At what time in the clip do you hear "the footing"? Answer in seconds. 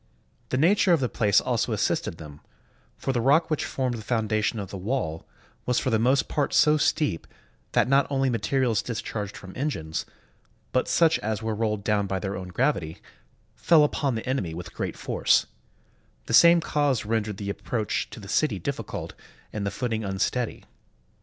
19.67-20.03